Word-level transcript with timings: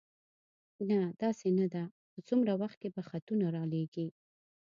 نه، 0.89 0.99
داسې 1.21 1.47
نه 1.59 1.65
ده، 1.73 1.83
په 2.13 2.19
څومره 2.27 2.51
وخت 2.61 2.77
کې 2.81 2.89
به 2.95 3.01
خطونه 3.09 3.45
را 3.55 3.63
لېږې؟ 3.71 4.07